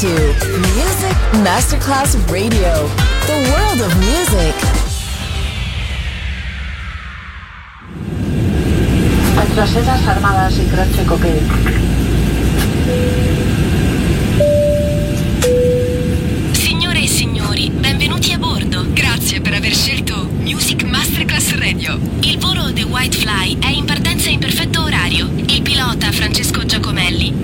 to 0.00 0.08
Music 0.74 1.16
Masterclass 1.44 2.16
Radio, 2.28 2.88
the 3.26 3.38
world 3.48 3.80
of 3.80 3.94
music. 3.98 4.54
Traseras 9.54 10.04
armadas 10.08 10.58
y 10.58 10.66
croce 10.66 11.04
coquet. 11.04 11.42
Signore 16.50 17.02
e 17.02 17.06
signori, 17.06 17.70
benvenuti 17.70 18.32
a 18.32 18.38
bordo. 18.38 18.86
Grazie 18.92 19.40
per 19.40 19.54
aver 19.54 19.74
scelto 19.74 20.28
Music 20.40 20.82
Masterclass 20.82 21.54
Radio. 21.54 22.00
Il 22.20 22.38
volo 22.38 22.72
The 22.72 22.82
White 22.82 23.16
Fly 23.16 23.58
è 23.60 23.68
in 23.68 23.84
partenza 23.84 24.28
in 24.28 24.40
perfetto 24.40 24.82
orario. 24.82 25.30
Il 25.46 25.62
pilota 25.62 26.10
Francesco 26.10 26.64
Giacomelli 26.66 27.43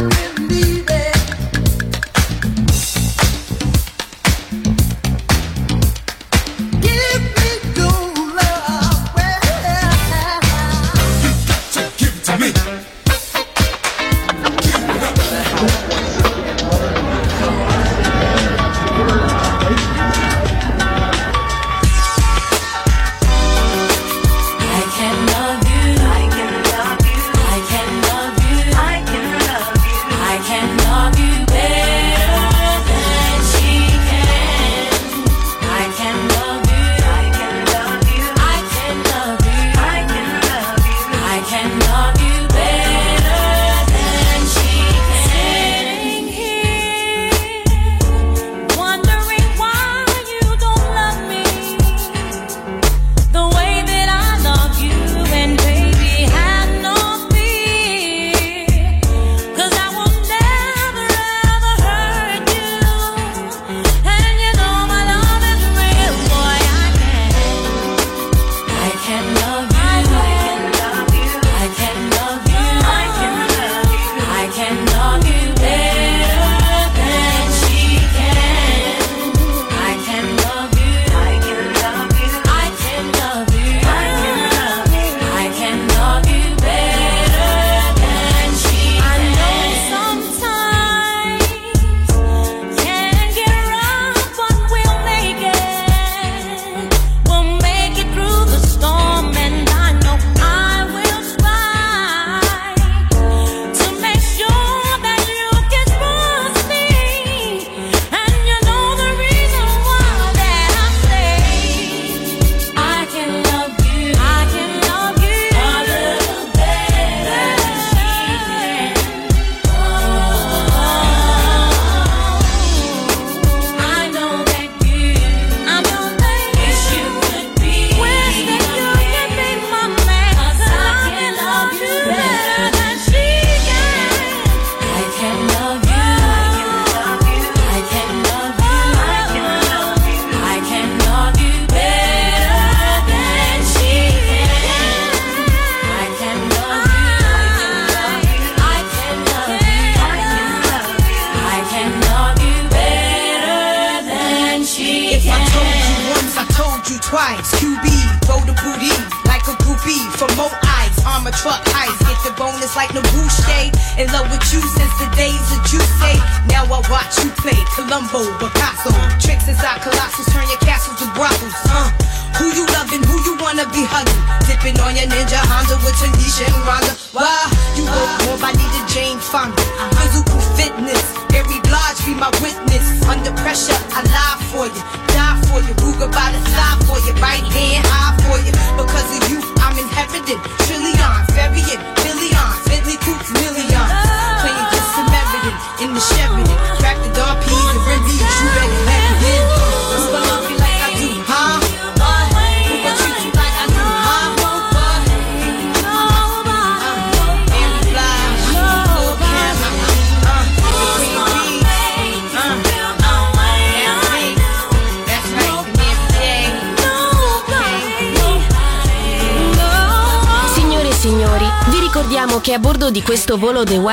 I 0.00 0.29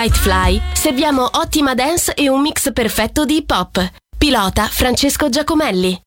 Nightfly 0.07 0.61
serviamo 0.71 1.29
ottima 1.33 1.73
dance 1.73 2.13
e 2.13 2.29
un 2.29 2.39
mix 2.39 2.71
perfetto 2.71 3.25
di 3.25 3.35
hip 3.35 3.51
hop. 3.51 3.91
Pilota 4.17 4.63
Francesco 4.67 5.27
Giacomelli. 5.27 6.06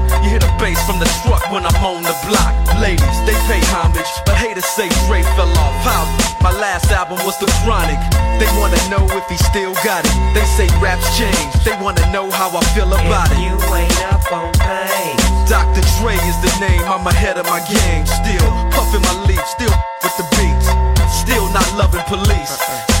bass 0.61 0.77
from 0.85 1.01
the 1.01 1.09
truck 1.25 1.41
when 1.49 1.65
I'm 1.65 1.75
on 1.81 2.05
the 2.05 2.13
block. 2.29 2.53
Ladies, 2.77 3.17
they 3.25 3.33
pay 3.49 3.57
homage, 3.73 4.07
but 4.23 4.37
haters 4.37 4.69
say 4.77 4.87
Dre 5.09 5.25
fell 5.33 5.49
off. 5.57 5.73
How? 5.81 6.05
My 6.45 6.53
last 6.53 6.93
album 6.93 7.17
was 7.25 7.35
The 7.41 7.49
Chronic. 7.65 7.97
They 8.37 8.45
wanna 8.61 8.77
know 8.93 9.01
if 9.17 9.25
he 9.25 9.37
still 9.49 9.73
got 9.81 10.05
it. 10.05 10.13
They 10.37 10.45
say 10.45 10.69
raps 10.77 11.17
change. 11.17 11.51
They 11.65 11.73
wanna 11.81 12.05
know 12.13 12.29
how 12.29 12.53
I 12.53 12.61
feel 12.77 12.93
about 12.93 13.33
if 13.33 13.37
it. 13.37 13.41
You 13.41 13.57
ain't 13.73 14.01
up 14.13 14.25
on 14.31 14.53
pain. 14.61 15.17
Dr. 15.49 15.81
Dre 15.97 16.13
is 16.29 16.37
the 16.45 16.53
name. 16.61 16.85
I'm 16.85 17.05
ahead 17.09 17.41
of 17.41 17.45
my 17.49 17.59
game. 17.65 18.05
Still 18.05 18.47
puffing 18.69 19.01
my 19.01 19.15
leaf. 19.25 19.41
Still 19.49 19.73
with 20.05 20.15
the 20.21 20.25
beats. 20.37 20.69
Still 21.09 21.49
not 21.51 21.65
loving 21.73 22.05
police. 22.05 22.53
Uh-uh 22.61 23.00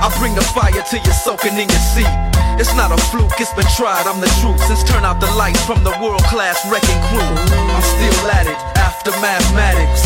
I 0.00 0.08
bring 0.16 0.34
the 0.34 0.40
fire 0.56 0.72
till 0.72 1.04
you're 1.04 1.12
soaking 1.12 1.60
in 1.60 1.68
your 1.68 1.84
seat. 1.92 2.08
It's 2.56 2.72
not 2.76 2.92
a 2.92 2.96
fluke, 3.12 3.36
it's 3.40 3.52
been 3.52 3.68
tried, 3.76 4.08
I'm 4.08 4.20
the 4.20 4.32
truth. 4.40 4.60
Since 4.64 4.84
turn 4.84 5.04
out 5.04 5.20
the 5.20 5.28
lights 5.36 5.64
from 5.64 5.84
the 5.84 5.92
world 6.00 6.24
class 6.24 6.60
wrecking 6.72 7.00
crew. 7.12 7.20
I'm 7.20 7.84
still 7.84 8.32
at 8.32 8.48
it, 8.48 8.60
after 8.76 9.12
mathematics. 9.20 10.04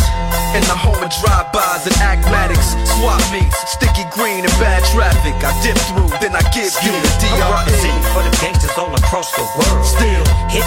In 0.55 0.63
the 0.71 0.79
home 0.79 1.03
of 1.03 1.11
drive-bys 1.11 1.87
and 1.87 1.99
acmatics. 1.99 2.79
Swap 2.95 3.19
meets, 3.35 3.59
sticky 3.67 4.07
green 4.15 4.47
and 4.47 4.55
bad 4.63 4.87
traffic. 4.95 5.35
I 5.43 5.51
dip 5.67 5.75
through, 5.91 6.11
then 6.23 6.31
I 6.35 6.43
give 6.55 6.71
you 6.83 6.95
the 6.95 7.11
DRE. 7.19 7.91
For 8.15 8.23
the 8.23 8.31
gangsters 8.39 8.75
all 8.79 8.95
across 8.95 9.35
the 9.35 9.43
world. 9.59 9.83
Still 9.83 10.14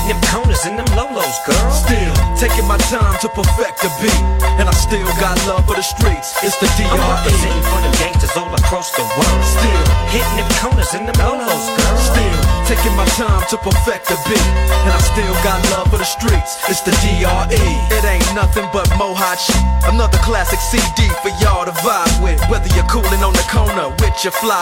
them 0.08 0.20
corners 0.32 0.64
and 0.66 0.80
them 0.80 0.88
lolos, 0.96 1.38
girl. 1.46 1.72
Still 1.72 2.14
taking 2.40 2.68
my 2.68 2.78
time 2.88 3.20
to 3.20 3.30
perfect 3.30 3.84
the 3.84 3.92
beat, 4.02 4.24
and 4.60 4.68
I 4.68 4.74
still 4.74 5.06
got 5.20 5.36
love 5.48 5.68
for 5.68 5.76
the 5.76 5.84
streets. 5.84 6.34
It's 6.44 6.56
the 6.58 6.68
DRE. 6.80 6.88
I'm 6.88 7.04
representing 7.04 7.64
for 7.68 7.80
the 7.84 7.92
gangsters 8.00 8.36
all 8.36 8.54
across 8.56 8.92
the 8.96 9.04
world. 9.04 9.44
Still 9.44 9.84
hitting 10.12 10.38
them 10.40 10.50
corners 10.64 10.94
and 10.96 11.08
them 11.08 11.20
lolos, 11.20 11.68
girl. 11.76 11.98
Still 12.00 12.47
taking 12.68 12.96
my 13.00 13.08
time 13.16 13.40
to 13.48 13.56
perfect 13.64 14.12
the 14.12 14.20
beat, 14.28 14.48
and 14.84 14.92
I 14.92 15.00
still 15.00 15.36
got 15.40 15.64
love 15.72 15.88
for 15.88 15.98
the 15.98 16.08
streets. 16.08 16.60
It's 16.68 16.84
the 16.84 16.92
DRE. 17.00 17.68
It 17.96 18.04
ain't 18.04 18.28
nothing 18.36 18.68
but 18.76 18.92
mohawk 19.00 19.40
shit. 19.40 19.64
Another 19.88 20.20
classic 20.20 20.60
CD 20.60 21.08
for 21.24 21.32
y'all 21.40 21.64
to 21.64 21.72
vibe 21.80 22.20
with. 22.20 22.44
Whether 22.52 22.68
you're 22.76 22.88
cooling 22.92 23.24
on 23.24 23.32
the 23.32 23.48
corner 23.48 23.88
with 24.04 24.20
your 24.24 24.36
fly, 24.36 24.62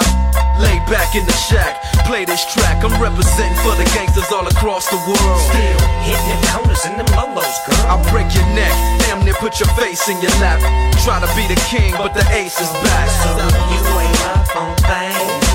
lay 0.61 0.77
back 0.85 1.17
in 1.17 1.25
the 1.25 1.37
shack, 1.49 1.81
play 2.05 2.25
this 2.25 2.45
track. 2.53 2.85
I'm 2.85 2.93
representing 3.01 3.57
for 3.65 3.73
the 3.73 3.89
gangsters 3.97 4.29
all 4.29 4.45
across 4.45 4.85
the 4.93 5.01
world. 5.09 5.41
Still 5.49 5.81
hitting 6.05 6.29
them 6.29 6.65
corners 6.75 6.85
and 6.85 6.99
them 6.99 7.09
lolos, 7.17 7.57
girl. 7.65 7.85
I'll 7.89 8.05
break 8.11 8.33
your 8.35 8.45
neck, 8.53 8.73
damn 9.01 9.23
near 9.25 9.33
put 9.35 9.59
your 9.59 9.69
face 9.75 10.07
in 10.09 10.21
your 10.21 10.31
lap. 10.41 10.59
Try 11.03 11.19
to 11.19 11.29
be 11.35 11.47
the 11.47 11.59
king, 11.69 11.93
but 11.97 12.13
the 12.13 12.25
ace 12.31 12.59
is 12.61 12.71
back. 12.85 13.09
So 13.09 13.29
you 13.73 13.81
ain't 13.99 14.21
up 14.25 14.55
on 14.55 14.75
things. 14.77 15.04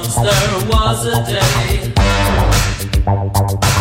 once 0.00 0.14
there 0.14 0.68
was 0.68 1.06
a 1.06 1.24
day 1.26 1.92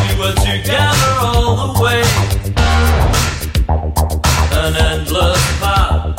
we 0.04 0.20
were 0.20 0.34
together 0.34 1.14
all 1.22 1.74
the 1.74 1.82
way, 1.82 2.04
an 4.52 4.76
endless 4.76 5.60
path. 5.60 6.19